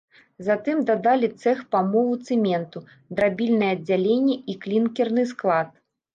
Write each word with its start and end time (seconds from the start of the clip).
Затым 0.45 0.77
дадалі 0.89 1.29
цэх 1.43 1.57
памолу 1.75 2.15
цэменту, 2.27 2.83
драбільнае 3.21 3.71
аддзяленне 3.75 4.41
і 4.55 4.59
клінкерны 4.67 5.29
склад. 5.35 5.71